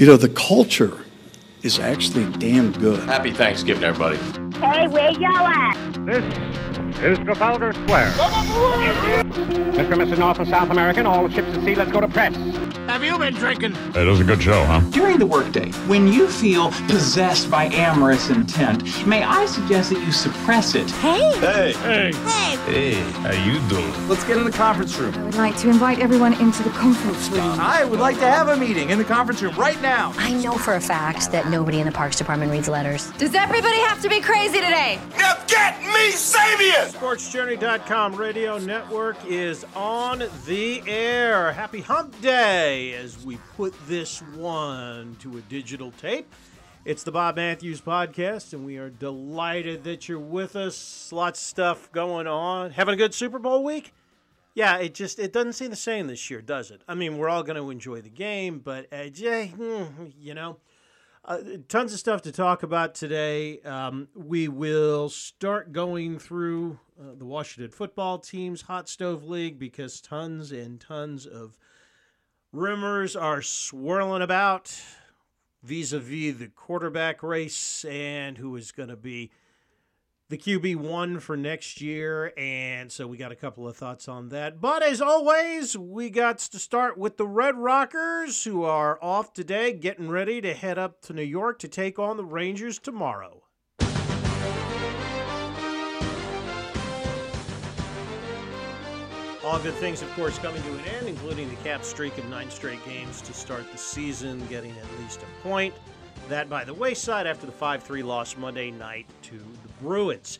[0.00, 0.96] You know, the culture
[1.62, 3.00] is actually damn good.
[3.00, 4.16] Happy Thanksgiving, everybody.
[4.56, 6.06] Hey, where y'all at?
[6.06, 6.24] This
[7.02, 8.10] is Trafalgar Square.
[8.12, 9.92] Mr.
[9.92, 10.18] and Mrs.
[10.18, 12.34] North and South American, all the ships at sea, let's go to press.
[12.90, 13.76] Have you been drinking?
[13.94, 14.80] It was a good show, huh?
[14.90, 20.10] During the workday, when you feel possessed by amorous intent, may I suggest that you
[20.10, 20.90] suppress it?
[20.90, 21.32] Hey!
[21.38, 21.72] Hey!
[21.72, 22.12] Hey!
[22.12, 22.56] Hey!
[22.66, 24.08] Hey, how you doing?
[24.08, 25.14] Let's get in the conference room.
[25.14, 27.60] I would like to invite everyone into the conference room.
[27.60, 30.12] I would like to have a meeting in the conference room right now.
[30.16, 33.10] I know for a fact that nobody in the Parks Department reads letters.
[33.12, 34.98] Does everybody have to be crazy today?
[35.16, 36.90] Now get me Sabian!
[36.92, 41.52] SportsJourney.com radio network is on the air.
[41.52, 46.32] Happy Hump Day as we put this one to a digital tape.
[46.84, 51.12] It's the Bob Matthews podcast, and we are delighted that you're with us.
[51.12, 52.70] Lots of stuff going on.
[52.70, 53.92] Having a good Super Bowl week?
[54.54, 56.80] Yeah, it just it doesn't seem the same this year, does it?
[56.88, 59.52] I mean, we're all going to enjoy the game, but uh, Jay,
[60.18, 60.56] you know,
[61.24, 61.38] uh,
[61.68, 63.60] tons of stuff to talk about today.
[63.60, 70.00] Um, we will start going through uh, the Washington football team's hot stove league because
[70.00, 71.58] tons and tons of
[72.52, 74.76] rumors are swirling about
[75.62, 79.30] vis-a-vis the quarterback race and who is going to be
[80.30, 84.28] the QB one for next year, and so we got a couple of thoughts on
[84.28, 84.60] that.
[84.60, 89.72] But as always, we got to start with the Red Rockers, who are off today,
[89.72, 93.42] getting ready to head up to New York to take on the Rangers tomorrow.
[99.50, 102.48] All good things, of course, coming to an end, including the cap streak of nine
[102.50, 105.74] straight games to start the season, getting at least a point.
[106.28, 110.38] That by the wayside after the 5 3 loss Monday night to the Bruins.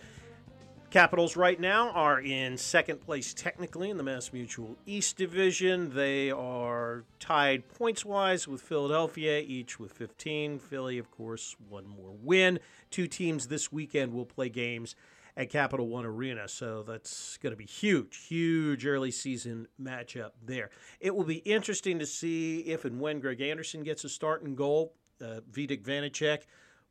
[0.91, 5.93] Capitals right now are in second place technically in the Mass Mutual East Division.
[5.93, 10.61] They are tied points wise with Philadelphia, each with 15.
[10.61, 12.61] Philly, of course, one more win.
[12.93, 14.95] Two teams this weekend will play games
[15.41, 20.69] at Capital One Arena, so that's going to be huge, huge early season matchup there.
[21.01, 24.55] It will be interesting to see if and when Craig Anderson gets a start in
[24.55, 24.93] goal.
[25.19, 26.41] Uh, Vitek Vanecek,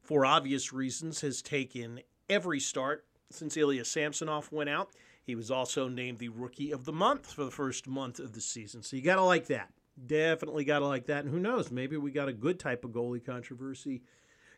[0.02, 4.90] for obvious reasons, has taken every start since Ilya Samsonov went out.
[5.22, 8.42] He was also named the Rookie of the Month for the first month of the
[8.42, 8.82] season.
[8.82, 9.72] So you got to like that.
[10.08, 11.24] Definitely got to like that.
[11.24, 11.70] And who knows?
[11.70, 14.02] Maybe we got a good type of goalie controversy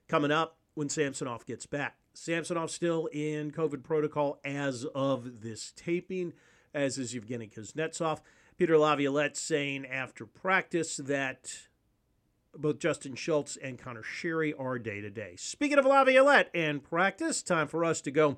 [0.08, 1.98] coming up when Samsonov gets back.
[2.14, 6.34] Samsonov still in COVID protocol as of this taping,
[6.74, 8.22] as is Evgeny Kuznetsov.
[8.58, 11.68] Peter Laviolette saying after practice that
[12.56, 15.36] both Justin Schultz and Connor Sheary are day to day.
[15.38, 18.38] Speaking of Laviolette and practice, time for us to go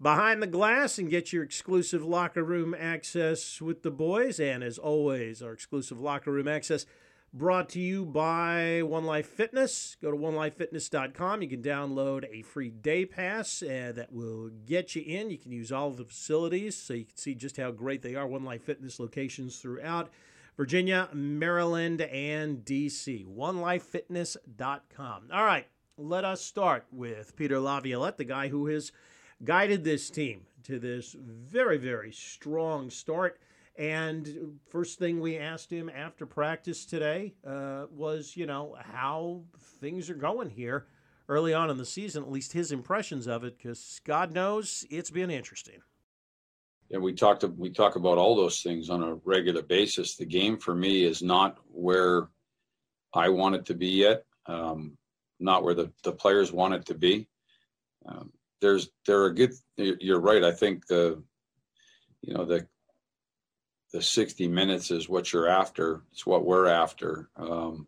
[0.00, 4.40] behind the glass and get your exclusive locker room access with the boys.
[4.40, 6.86] And as always, our exclusive locker room access
[7.32, 9.96] brought to you by One Life Fitness.
[10.02, 11.42] Go to onelifefitness.com.
[11.42, 15.30] You can download a free day pass uh, that will get you in.
[15.30, 18.14] You can use all of the facilities so you can see just how great they
[18.14, 18.26] are.
[18.26, 20.10] One Life Fitness locations throughout
[20.56, 23.26] Virginia, Maryland, and DC.
[23.26, 25.28] OneLifeFitness.com.
[25.32, 25.66] All right,
[25.96, 28.92] let us start with Peter Laviolette, the guy who has
[29.44, 33.38] guided this team to this very, very strong start.
[33.76, 39.42] And first thing we asked him after practice today uh, was, you know, how
[39.80, 40.86] things are going here
[41.28, 45.10] early on in the season, at least his impressions of it, because God knows it's
[45.10, 45.80] been interesting
[46.90, 50.16] yeah, we talked we talk about all those things on a regular basis.
[50.16, 52.28] The game for me is not where
[53.14, 54.98] I want it to be yet, um,
[55.38, 57.28] not where the, the players want it to be.
[58.06, 59.52] Um, there's there are good.
[59.76, 60.42] You're right.
[60.42, 61.22] I think the
[62.22, 62.66] you know the
[63.92, 66.02] the 60 minutes is what you're after.
[66.12, 67.28] It's what we're after.
[67.36, 67.86] Um,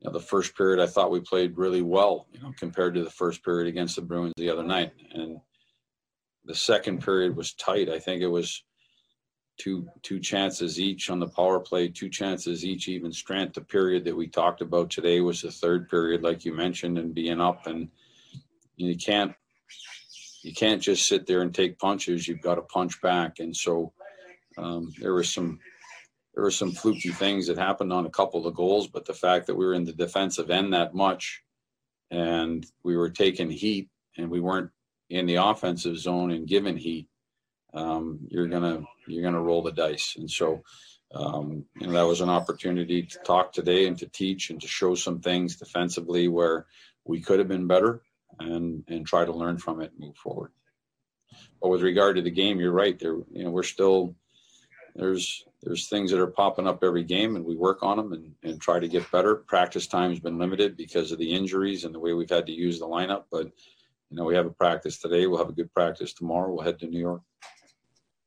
[0.00, 3.04] you know, the first period I thought we played really well, you know, compared to
[3.04, 5.38] the first period against the Bruins the other night, and
[6.44, 7.88] the second period was tight.
[7.88, 8.62] I think it was
[9.58, 13.54] two two chances each on the power play, two chances each even strength.
[13.54, 17.14] The period that we talked about today was the third period, like you mentioned, and
[17.14, 17.88] being up and
[18.76, 19.34] you can't
[20.42, 22.28] you can't just sit there and take punches.
[22.28, 23.40] You've got to punch back.
[23.40, 23.92] And so
[24.58, 25.58] um, there was some
[26.34, 29.46] there were some fluky things that happened on a couple of goals, but the fact
[29.46, 31.42] that we were in the defensive end that much
[32.10, 33.88] and we were taking heat
[34.18, 34.70] and we weren't
[35.08, 37.08] in the offensive zone and given heat,
[37.72, 40.14] um, you're gonna you're gonna roll the dice.
[40.18, 40.62] And so,
[41.14, 44.68] um, you know, that was an opportunity to talk today and to teach and to
[44.68, 46.66] show some things defensively where
[47.04, 48.02] we could have been better
[48.38, 50.52] and and try to learn from it and move forward.
[51.62, 52.98] But with regard to the game, you're right.
[52.98, 54.14] There, you know, we're still
[54.96, 58.32] there's there's things that are popping up every game, and we work on them and,
[58.42, 59.36] and try to get better.
[59.36, 62.78] Practice time's been limited because of the injuries and the way we've had to use
[62.78, 63.24] the lineup.
[63.30, 63.46] But
[64.10, 65.26] you know, we have a practice today.
[65.26, 66.52] We'll have a good practice tomorrow.
[66.52, 67.22] We'll head to New York.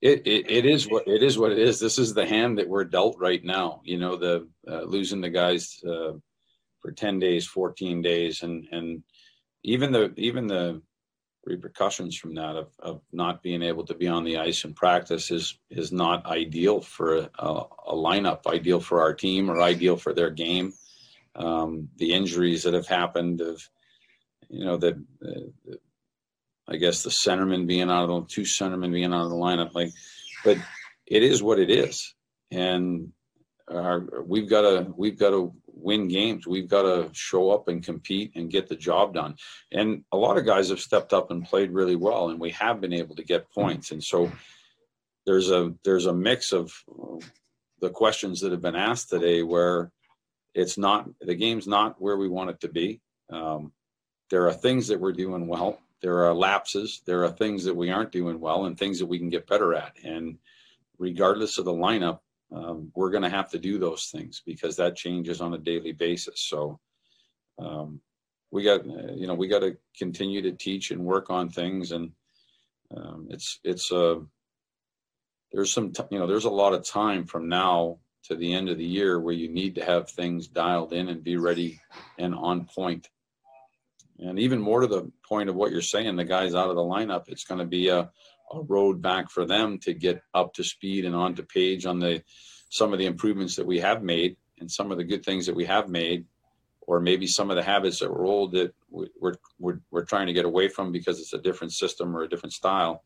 [0.01, 1.79] It, it, it is what it is what it is.
[1.79, 3.81] This is the hand that we're dealt right now.
[3.83, 6.13] You know, the uh, losing the guys uh,
[6.81, 9.03] for ten days, fourteen days, and and
[9.63, 10.81] even the even the
[11.49, 15.31] repercussions from that of, of not being able to be on the ice and practice
[15.31, 17.29] is is not ideal for a,
[17.87, 20.73] a lineup, ideal for our team or ideal for their game.
[21.35, 23.61] Um, the injuries that have happened of,
[24.49, 25.51] you know, the, the,
[26.67, 29.73] I guess the centerman being out of the two centermen being out of the lineup,
[29.73, 29.91] like,
[30.43, 30.57] but
[31.05, 32.13] it is what it is,
[32.51, 33.11] and
[33.71, 36.45] our, we've got to we've got to win games.
[36.45, 39.35] We've got to show up and compete and get the job done.
[39.71, 42.81] And a lot of guys have stepped up and played really well, and we have
[42.81, 43.91] been able to get points.
[43.91, 44.31] And so
[45.25, 46.73] there's a there's a mix of
[47.81, 49.91] the questions that have been asked today where
[50.53, 53.01] it's not the game's not where we want it to be.
[53.31, 53.71] Um,
[54.29, 55.79] there are things that we're doing well.
[56.01, 57.01] There are lapses.
[57.05, 59.73] There are things that we aren't doing well, and things that we can get better
[59.73, 59.95] at.
[60.03, 60.37] And
[60.97, 62.19] regardless of the lineup,
[62.51, 65.91] um, we're going to have to do those things because that changes on a daily
[65.91, 66.41] basis.
[66.41, 66.79] So
[67.59, 68.01] um,
[68.51, 72.11] we got, you know, we got to continue to teach and work on things, and
[72.95, 74.19] um, it's it's a uh,
[75.51, 78.69] there's some t- you know there's a lot of time from now to the end
[78.69, 81.79] of the year where you need to have things dialed in and be ready
[82.17, 83.07] and on point.
[84.19, 86.81] And even more to the point of what you're saying, the guys out of the
[86.81, 88.11] lineup, it's going to be a
[88.51, 92.23] a road back for them to get up to speed and onto page on the
[92.69, 95.55] some of the improvements that we have made and some of the good things that
[95.55, 96.25] we have made
[96.81, 100.33] or maybe some of the habits that were old that we're, we're, we're trying to
[100.33, 103.03] get away from because it's a different system or a different style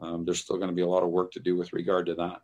[0.00, 2.14] um, there's still going to be a lot of work to do with regard to
[2.14, 2.40] that.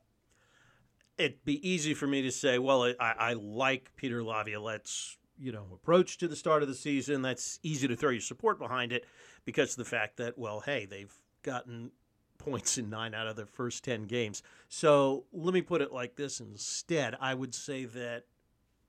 [1.16, 5.66] It'd be easy for me to say well i, I like peter laviolette's you know
[5.72, 7.22] approach to the start of the season.
[7.22, 9.04] That's easy to throw your support behind it
[9.44, 11.12] because of the fact that well hey they've
[11.42, 11.90] gotten
[12.46, 14.42] points in nine out of their first 10 games.
[14.68, 17.16] So let me put it like this instead.
[17.20, 18.24] I would say that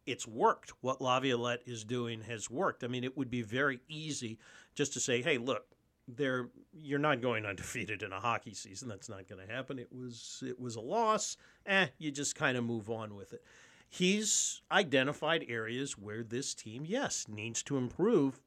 [0.06, 0.72] it's worked.
[0.82, 2.84] What Laviolette is doing has worked.
[2.84, 4.38] I mean, it would be very easy
[4.76, 5.66] just to say, hey, look,
[6.08, 8.88] there you're not going undefeated in a hockey season.
[8.88, 9.80] That's not going to happen.
[9.80, 11.36] It was it was a loss.
[11.66, 13.44] Eh, you just kind of move on with it.
[13.90, 18.40] He's identified areas where this team, yes, needs to improve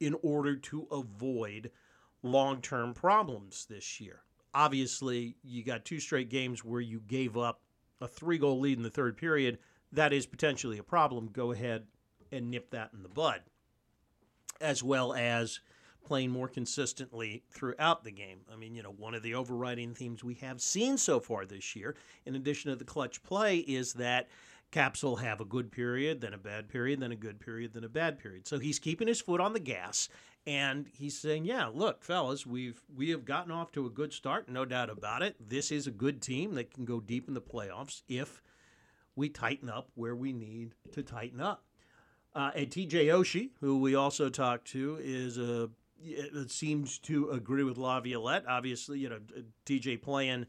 [0.00, 1.70] in order to avoid
[2.22, 4.22] long-term problems this year
[4.54, 7.60] obviously you got two straight games where you gave up
[8.00, 9.58] a three goal lead in the third period.
[9.92, 11.28] That is potentially a problem.
[11.32, 11.86] Go ahead
[12.32, 13.42] and nip that in the bud,
[14.60, 15.60] as well as
[16.04, 18.40] playing more consistently throughout the game.
[18.52, 21.74] I mean, you know, one of the overriding themes we have seen so far this
[21.74, 24.28] year, in addition to the clutch play, is that
[24.70, 27.84] Caps will have a good period, then a bad period, then a good period, then
[27.84, 28.46] a bad period.
[28.46, 30.08] So he's keeping his foot on the gas
[30.46, 34.48] and he's saying, "Yeah, look, fellas, we've we have gotten off to a good start,
[34.48, 35.36] no doubt about it.
[35.40, 38.42] This is a good team that can go deep in the playoffs if
[39.14, 41.64] we tighten up where we need to tighten up."
[42.34, 45.70] Uh, and TJ Oshie, who we also talked to, is a
[46.02, 48.44] it seems to agree with Laviolette.
[48.46, 49.18] Obviously, you know,
[49.64, 50.46] TJ playing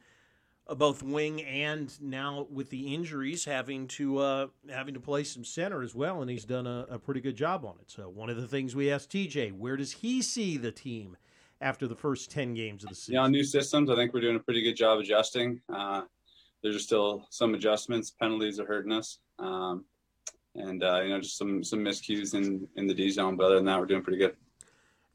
[0.75, 5.81] both wing and now with the injuries having to uh, having to play some center
[5.81, 7.89] as well, and he's done a, a, pretty good job on it.
[7.89, 11.17] So one of the things we asked TJ, where does he see the team
[11.61, 13.15] after the first ten games of the season?
[13.15, 13.89] Yeah, new systems.
[13.89, 15.61] I think we're doing a pretty good job adjusting.
[15.73, 16.01] Uh,
[16.61, 18.11] there's still some adjustments.
[18.11, 19.85] Penalties are hurting us, um,
[20.55, 23.37] and uh, you know just some some miscues in in the D zone.
[23.37, 24.35] But other than that, we're doing pretty good.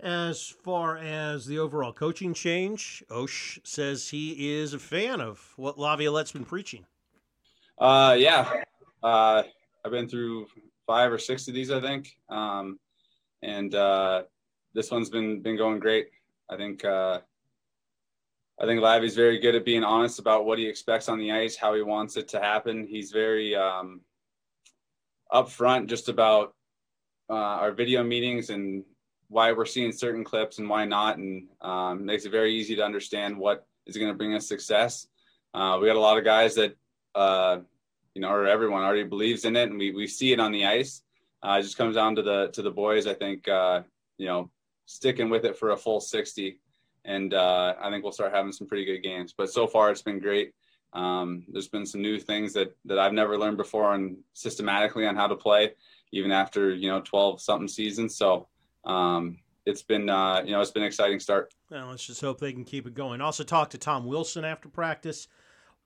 [0.03, 5.79] As far as the overall coaching change, Osh says he is a fan of what
[5.79, 6.85] Laviolette's been preaching.
[7.79, 8.63] Uh, yeah,
[9.05, 9.45] uh,
[9.85, 10.47] I've been through
[10.89, 12.81] five or six of these, I think, um,
[13.43, 14.25] and uh,
[14.75, 16.09] this one's been been going great.
[16.51, 17.21] I think uh,
[18.61, 21.55] I think Lavi's very good at being honest about what he expects on the ice,
[21.55, 22.89] how he wants it to happen.
[22.89, 24.01] He's very um,
[25.33, 26.55] upfront just about
[27.31, 28.85] uh, our video meetings and
[29.33, 32.85] why we're seeing certain clips and why not, and um, makes it very easy to
[32.85, 35.07] understand what is going to bring us success.
[35.55, 36.77] Uh, we got a lot of guys that,
[37.15, 37.59] uh,
[38.15, 40.67] you know, or everyone already believes in it, and we, we see it on the
[40.67, 41.03] ice.
[41.43, 43.07] Uh, it just comes down to the to the boys.
[43.07, 43.83] I think uh,
[44.19, 44.51] you know
[44.85, 46.59] sticking with it for a full 60,
[47.05, 49.35] and uh, I think we'll start having some pretty good games.
[49.37, 50.53] But so far, it's been great.
[50.93, 55.17] Um, there's been some new things that that I've never learned before, and systematically on
[55.17, 55.73] how to play,
[56.13, 58.15] even after you know 12 something seasons.
[58.17, 58.47] So
[58.85, 61.53] um, it's been uh, you know it's been an exciting start.
[61.71, 63.21] Well, let's just hope they can keep it going.
[63.21, 65.29] Also, talked to Tom Wilson after practice.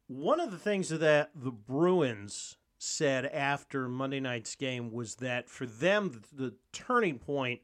[0.08, 5.66] One of the things that the Bruins said after Monday night's game was that for
[5.66, 7.60] them, the, turning point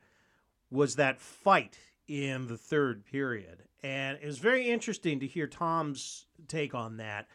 [0.71, 3.65] was that fight in the third period.
[3.83, 7.29] And it was very interesting to hear Tom's take on that.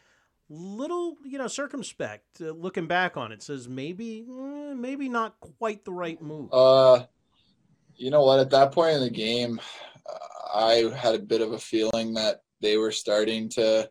[0.50, 5.84] Little, you know, circumspect uh, looking back on it says maybe, eh, maybe not quite
[5.84, 6.48] the right move.
[6.52, 7.04] Uh,
[7.98, 8.40] you know what?
[8.40, 9.60] At that point in the game,
[10.54, 13.90] I had a bit of a feeling that they were starting to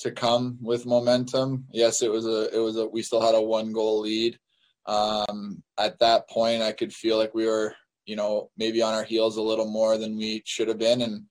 [0.00, 1.64] to come with momentum.
[1.72, 4.38] Yes, it was a it was a we still had a one goal lead.
[4.86, 7.74] Um, at that point, I could feel like we were
[8.04, 11.24] you know maybe on our heels a little more than we should have been, and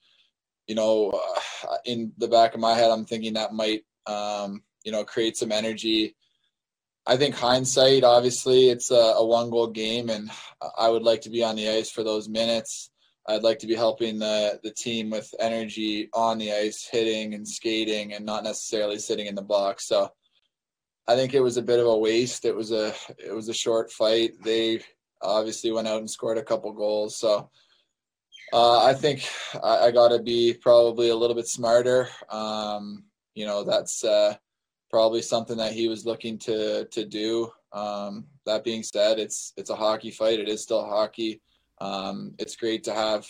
[0.67, 1.11] you know
[1.69, 5.37] uh, in the back of my head, I'm thinking that might um, you know create
[5.37, 6.15] some energy.
[7.07, 10.31] I think hindsight, obviously, it's a, a one goal game, and
[10.77, 12.89] I would like to be on the ice for those minutes.
[13.27, 17.47] I'd like to be helping the the team with energy on the ice, hitting and
[17.47, 19.87] skating, and not necessarily sitting in the box.
[19.87, 20.09] So
[21.07, 22.45] I think it was a bit of a waste.
[22.45, 24.31] It was a it was a short fight.
[24.43, 24.81] They
[25.21, 27.17] obviously went out and scored a couple goals.
[27.19, 27.49] So
[28.53, 29.27] uh, I think
[29.63, 32.09] I, I got to be probably a little bit smarter.
[32.29, 34.35] Um, you know, that's uh,
[34.95, 37.51] probably something that he was looking to to do.
[37.73, 40.39] Um, that being said, it's it's a hockey fight.
[40.39, 41.41] It is still hockey
[41.79, 43.27] um, it's great to have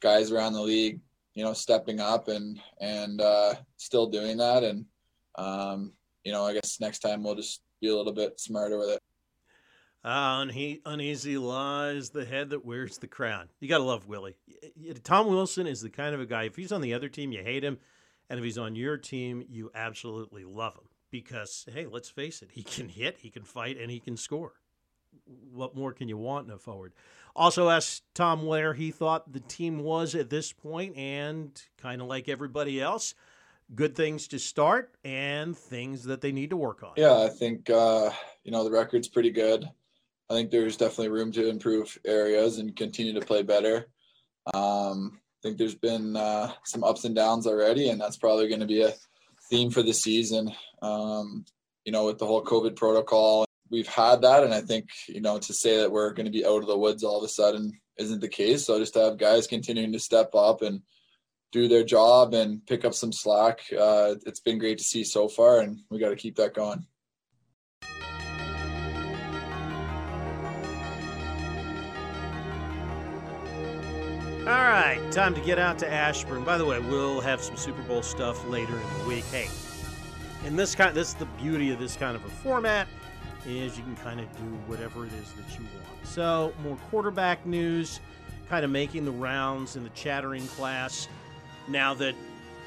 [0.00, 1.00] guys around the league,
[1.34, 4.62] you know, stepping up and and uh, still doing that.
[4.62, 4.84] And
[5.36, 5.92] um,
[6.24, 9.02] you know, I guess next time we'll just be a little bit smarter with it.
[10.04, 10.46] Uh,
[10.86, 13.48] uneasy lies the head that wears the crown.
[13.58, 14.36] You got to love Willie.
[15.02, 17.42] Tom Wilson is the kind of a guy, if he's on the other team, you
[17.42, 17.78] hate him.
[18.30, 20.84] And if he's on your team, you absolutely love him.
[21.10, 24.52] Because, hey, let's face it, he can hit, he can fight, and he can score.
[25.52, 26.92] What more can you want in a forward?
[27.34, 32.08] Also asked Tom where he thought the team was at this point, and kind of
[32.08, 33.14] like everybody else,
[33.74, 36.92] good things to start and things that they need to work on.
[36.96, 38.10] Yeah, I think uh,
[38.44, 39.68] you know the record's pretty good.
[40.28, 43.86] I think there's definitely room to improve areas and continue to play better.
[44.54, 48.60] Um, I think there's been uh, some ups and downs already, and that's probably going
[48.60, 48.94] to be a
[49.48, 50.52] theme for the season.
[50.82, 51.44] Um,
[51.84, 55.38] you know, with the whole COVID protocol we've had that, and I think you know
[55.38, 57.72] to say that we're going to be out of the woods all of a sudden
[57.98, 58.66] isn't the case.
[58.66, 60.82] So just to have guys continuing to step up and
[61.52, 65.28] do their job and pick up some slack, uh, it's been great to see so
[65.28, 66.84] far, and we got to keep that going.
[74.40, 76.44] All right, time to get out to Ashburn.
[76.44, 79.24] By the way, we'll have some Super Bowl stuff later in the week.
[79.24, 79.48] Hey,
[80.46, 82.86] in this kind, this is the beauty of this kind of a format
[83.46, 86.06] is you can kind of do whatever it is that you want.
[86.06, 88.00] So, more quarterback news
[88.48, 91.08] kind of making the rounds in the chattering class.
[91.68, 92.14] Now that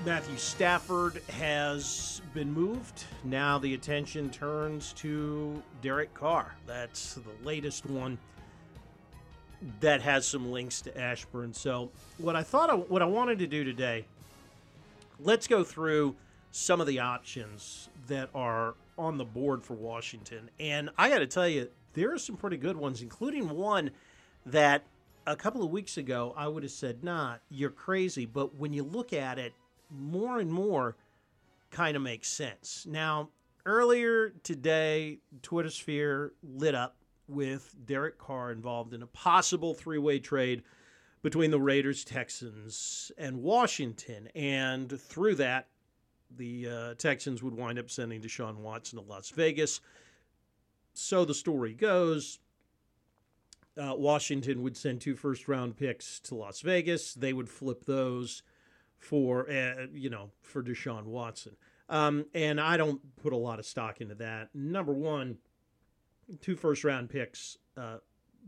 [0.06, 6.56] Matthew Stafford has been moved, now the attention turns to Derek Carr.
[6.68, 8.18] That's the latest one
[9.80, 11.54] that has some links to Ashburn.
[11.54, 14.06] So, what I thought, I, what I wanted to do today,
[15.22, 16.16] let's go through
[16.52, 20.50] some of the options that are on the board for Washington.
[20.60, 23.92] And I got to tell you, there are some pretty good ones, including one
[24.46, 24.84] that
[25.28, 28.26] a couple of weeks ago I would have said, nah, you're crazy.
[28.26, 29.54] But when you look at it,
[29.90, 30.96] more and more
[31.72, 32.86] kind of makes sense.
[32.88, 33.30] Now,
[33.66, 36.96] earlier today, Twitter sphere lit up
[37.28, 40.64] with Derek Carr involved in a possible three way trade
[41.22, 44.30] between the Raiders, Texans, and Washington.
[44.36, 45.68] And through that,
[46.36, 49.82] the uh, Texans would wind up sending Deshaun Watson to Las Vegas.
[50.94, 52.40] So the story goes.
[53.78, 57.14] Uh, Washington would send two first round picks to Las Vegas.
[57.14, 58.44] They would flip those
[58.98, 61.56] for uh, you know for Deshaun Watson.
[61.88, 64.50] Um, and I don't put a lot of stock into that.
[64.54, 65.38] Number one,
[66.42, 67.98] two first round picks uh,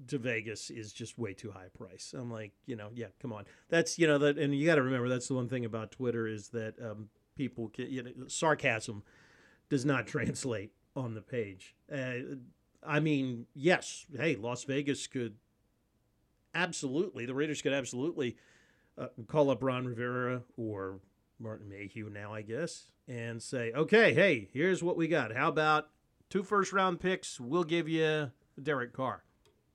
[0.07, 2.13] to Vegas is just way too high a price.
[2.17, 3.45] I'm like, you know, yeah, come on.
[3.69, 6.27] That's you know that, and you got to remember that's the one thing about Twitter
[6.27, 7.09] is that um,
[7.41, 9.01] people can, you know, sarcasm
[9.67, 11.75] does not translate on the page.
[11.91, 12.35] Uh,
[12.85, 15.35] I mean, yes, hey, Las Vegas could
[16.53, 18.37] absolutely, the Raiders could absolutely
[18.95, 20.99] uh, call up Ron Rivera or
[21.39, 25.35] Martin Mayhew now, I guess, and say, okay, hey, here's what we got.
[25.35, 25.89] How about
[26.29, 27.39] two first round picks?
[27.39, 28.29] We'll give you
[28.61, 29.23] Derek Carr.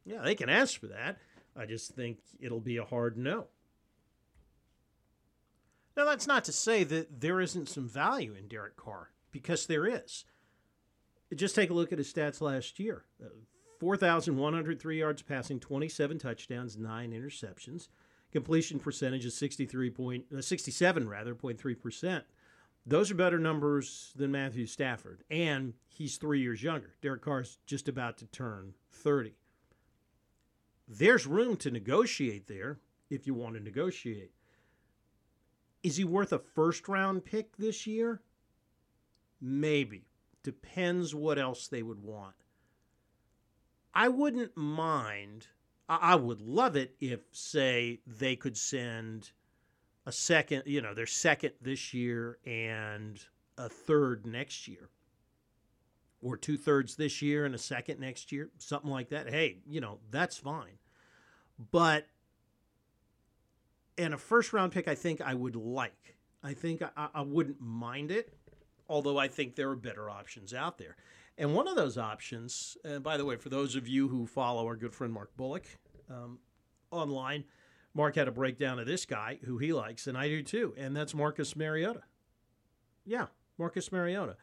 [0.04, 1.18] Yeah, they can ask for that.
[1.56, 3.46] I just think it'll be a hard no.
[5.96, 9.86] Now, that's not to say that there isn't some value in Derek Carr, because there
[9.86, 10.24] is.
[11.34, 13.28] Just take a look at his stats last year uh,
[13.80, 17.88] 4,103 yards passing, 27 touchdowns, 9 interceptions.
[18.32, 22.22] Completion percentage is 63 point, uh, 67 rather, 0.3%.
[22.84, 26.94] Those are better numbers than Matthew Stafford, and he's three years younger.
[27.02, 29.34] Derek Carr's just about to turn 30.
[30.86, 32.78] There's room to negotiate there
[33.10, 34.30] if you want to negotiate.
[35.86, 38.20] Is he worth a first round pick this year?
[39.40, 40.08] Maybe.
[40.42, 42.34] Depends what else they would want.
[43.94, 45.46] I wouldn't mind.
[45.88, 49.30] I would love it if, say, they could send
[50.04, 53.24] a second, you know, their second this year and
[53.56, 54.88] a third next year,
[56.20, 59.30] or two thirds this year and a second next year, something like that.
[59.30, 60.78] Hey, you know, that's fine.
[61.70, 62.08] But
[63.98, 66.16] and a first round pick, I think I would like.
[66.42, 68.32] I think I, I wouldn't mind it,
[68.88, 70.96] although I think there are better options out there.
[71.38, 74.66] And one of those options, and by the way, for those of you who follow
[74.66, 75.66] our good friend Mark Bullock
[76.08, 76.38] um,
[76.90, 77.44] online,
[77.94, 80.96] Mark had a breakdown of this guy who he likes, and I do too, and
[80.96, 82.02] that's Marcus Mariota.
[83.04, 83.26] Yeah,
[83.58, 84.36] Marcus Mariota.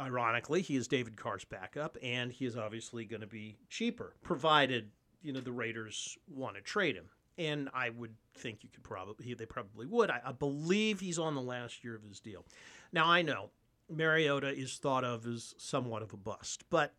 [0.00, 4.90] Ironically, he is David Carr's backup, and he is obviously going to be cheaper, provided
[5.22, 7.08] you know the Raiders want to trade him.
[7.38, 10.10] And I would think you could probably they probably would.
[10.10, 12.44] I, I believe he's on the last year of his deal.
[12.92, 13.50] Now I know
[13.90, 16.94] Mariota is thought of as somewhat of a bust, but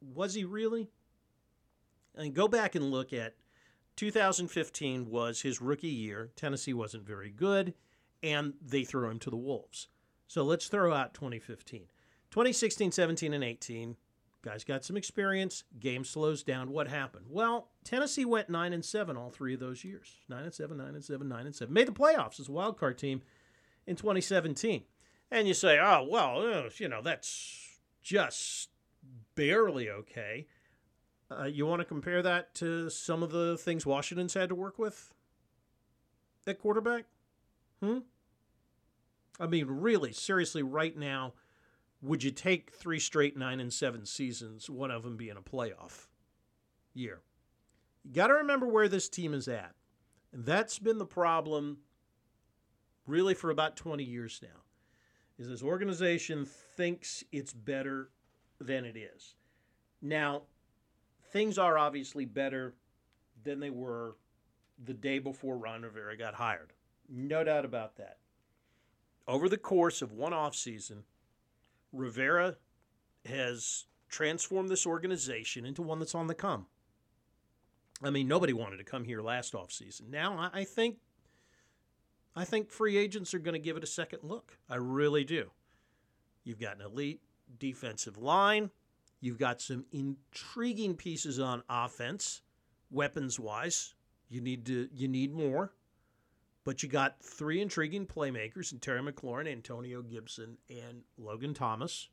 [0.00, 0.88] was he really?
[2.14, 3.34] And go back and look at
[3.96, 6.30] 2015 was his rookie year.
[6.36, 7.74] Tennessee wasn't very good,
[8.22, 9.88] and they threw him to the Wolves.
[10.26, 11.86] So let's throw out 2015.
[12.30, 13.96] 2016, 17, and 18,
[14.42, 15.64] guys got some experience.
[15.78, 16.70] Game slows down.
[16.70, 17.26] What happened?
[17.28, 20.86] Well, Tennessee went 9 and 7 all three of those years 9 and 7, 9
[20.86, 21.72] and 7, 9 and 7.
[21.72, 23.22] Made the playoffs as a wild card team
[23.86, 24.82] in 2017.
[25.30, 28.70] And you say, oh, well, you know, that's just
[29.34, 30.46] barely okay.
[31.30, 34.78] Uh, you want to compare that to some of the things Washington's had to work
[34.78, 35.14] with
[36.46, 37.04] at quarterback?
[37.80, 37.98] Hmm?
[39.38, 41.34] I mean, really, seriously, right now,
[42.02, 46.06] would you take three straight nine and seven seasons, one of them being a playoff
[46.94, 47.20] year?
[48.04, 49.74] You got to remember where this team is at.
[50.32, 51.78] And that's been the problem
[53.06, 54.60] really for about 20 years now
[55.38, 58.10] is this organization thinks it's better
[58.60, 59.34] than it is.
[60.02, 60.42] Now,
[61.32, 62.74] things are obviously better
[63.42, 64.16] than they were
[64.84, 66.72] the day before Ron Rivera got hired.
[67.08, 68.18] No doubt about that.
[69.26, 71.04] Over the course of one off season,
[71.92, 72.56] Rivera
[73.24, 76.66] has transformed this organization into one that's on the come.
[78.02, 80.08] I mean, nobody wanted to come here last offseason.
[80.10, 80.96] Now, I think
[82.34, 84.58] I think free agents are going to give it a second look.
[84.68, 85.50] I really do.
[86.44, 87.20] You've got an elite
[87.58, 88.70] defensive line.
[89.20, 92.40] You've got some intriguing pieces on offense,
[92.90, 93.94] weapons wise.
[94.28, 95.72] You need to you need more.
[96.70, 102.08] But you got three intriguing playmakers in Terry McLaurin, Antonio Gibson, and Logan Thomas.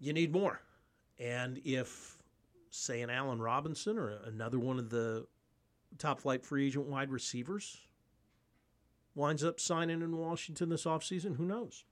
[0.00, 0.60] You need more.
[1.16, 2.18] And if,
[2.70, 5.28] say, an Allen Robinson or another one of the
[5.96, 7.78] top flight free agent wide receivers
[9.14, 11.84] winds up signing in Washington this offseason, who knows?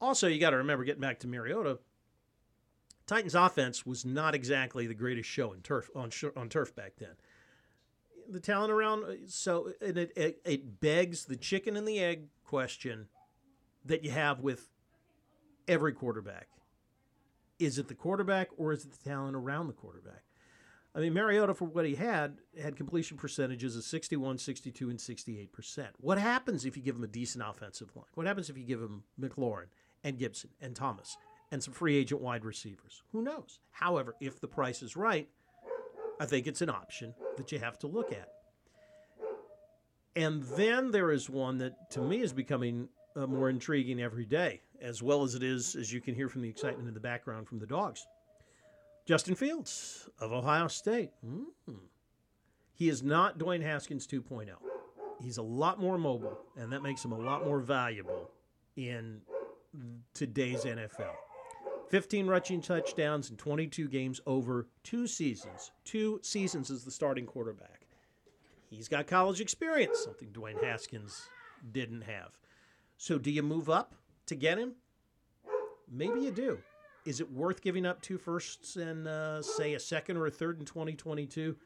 [0.00, 1.80] Also, you got to remember, getting back to Mariota,
[3.08, 7.16] Titans offense was not exactly the greatest show turf on on turf back then.
[8.28, 13.08] The talent around, uh, so it, it, it begs the chicken and the egg question
[13.84, 14.70] that you have with
[15.68, 16.48] every quarterback.
[17.58, 20.24] Is it the quarterback or is it the talent around the quarterback?
[20.94, 25.86] I mean, Mariota, for what he had, had completion percentages of 61, 62, and 68%.
[25.98, 28.04] What happens if you give him a decent offensive line?
[28.14, 29.68] What happens if you give him McLaurin
[30.04, 31.16] and Gibson and Thomas
[31.50, 33.02] and some free agent wide receivers?
[33.12, 33.60] Who knows?
[33.70, 35.28] However, if the price is right,
[36.20, 38.28] I think it's an option that you have to look at.
[40.14, 44.60] And then there is one that to me is becoming uh, more intriguing every day,
[44.80, 47.48] as well as it is, as you can hear from the excitement in the background
[47.48, 48.06] from the dogs.
[49.06, 51.10] Justin Fields of Ohio State.
[51.26, 51.76] Mm.
[52.74, 54.48] He is not Dwayne Haskins 2.0.
[55.20, 58.30] He's a lot more mobile, and that makes him a lot more valuable
[58.76, 59.20] in
[60.14, 61.14] today's NFL.
[61.92, 65.72] 15 rushing touchdowns in 22 games over two seasons.
[65.84, 67.82] Two seasons as the starting quarterback.
[68.70, 71.28] He's got college experience, something Dwayne Haskins
[71.70, 72.30] didn't have.
[72.96, 74.72] So, do you move up to get him?
[75.86, 76.60] Maybe you do
[77.04, 80.58] is it worth giving up two firsts and uh, say a second or a third
[80.58, 81.56] in 2022?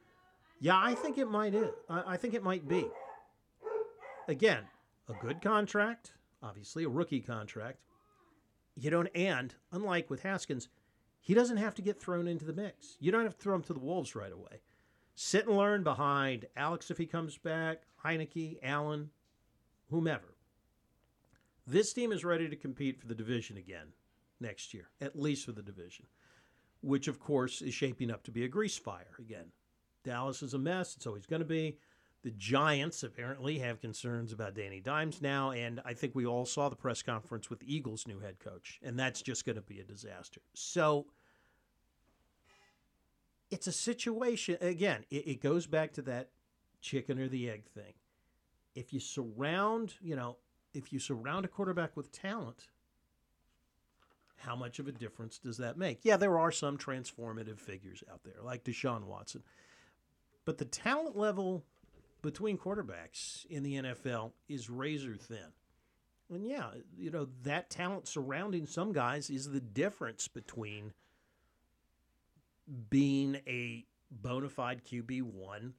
[0.58, 1.54] Yeah, I think it might.
[1.54, 1.70] Is.
[1.88, 2.88] I think it might be.
[4.26, 4.64] Again,
[5.08, 7.78] a good contract, obviously a rookie contract.
[8.76, 10.68] You don't, and unlike with Haskins,
[11.20, 12.96] he doesn't have to get thrown into the mix.
[13.00, 14.60] You don't have to throw him to the wolves right away.
[15.14, 19.10] Sit and learn behind Alex if he comes back, Heinicke, Allen,
[19.90, 20.36] whomever.
[21.66, 23.88] This team is ready to compete for the division again
[24.40, 26.04] next year, at least for the division,
[26.82, 29.46] which of course is shaping up to be a grease fire again.
[30.04, 30.94] Dallas is a mess.
[30.94, 31.78] It's always going to be.
[32.26, 36.68] The Giants apparently have concerns about Danny Dimes now, and I think we all saw
[36.68, 39.78] the press conference with the Eagles' new head coach, and that's just going to be
[39.78, 40.40] a disaster.
[40.52, 41.06] So
[43.48, 46.30] it's a situation, again, it, it goes back to that
[46.80, 47.94] chicken or the egg thing.
[48.74, 50.38] If you surround, you know,
[50.74, 52.66] if you surround a quarterback with talent,
[54.34, 56.00] how much of a difference does that make?
[56.02, 59.44] Yeah, there are some transformative figures out there, like Deshaun Watson.
[60.44, 61.64] But the talent level
[62.22, 65.52] between quarterbacks in the NFL is razor thin.
[66.32, 70.92] And yeah, you know, that talent surrounding some guys is the difference between
[72.90, 75.72] being a bona fide QB1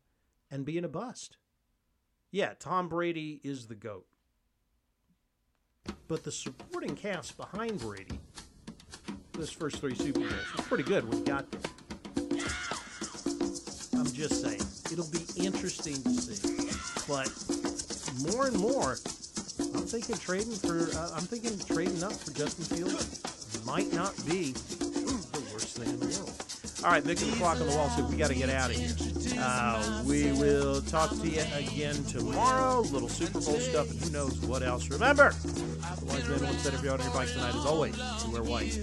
[0.50, 1.38] and being a bust.
[2.32, 4.06] Yeah, Tom Brady is the GOAT.
[6.08, 8.20] But the supporting cast behind Brady,
[9.34, 11.62] this first three Super Bowls, was pretty good he got there.
[13.98, 16.70] I'm just saying it'll be interesting to see.
[17.08, 17.32] But
[18.32, 18.98] more and more,
[19.60, 20.90] I'm thinking trading for.
[20.98, 26.00] Uh, I'm thinking trading up for Justin Fields might not be the worst thing in
[26.00, 26.34] the world.
[26.86, 28.70] All right, Vic and the clock on the wall said we got to get out
[28.70, 28.94] of here.
[29.40, 32.82] Uh, we will talk to you again tomorrow.
[32.82, 34.90] Little Super Bowl stuff and who knows what else.
[34.90, 37.98] Remember, the wise man once said if you're on your bike tonight, as always,
[38.32, 38.78] wear white.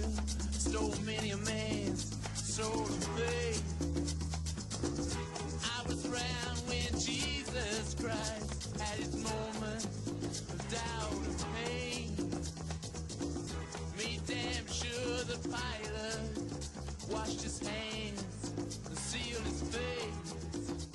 [17.09, 18.53] washed his hands
[18.87, 20.87] and sealed his face.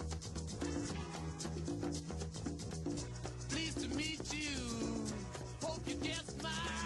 [3.49, 5.05] Pleased to meet you.
[5.62, 6.80] Hope you guessed my.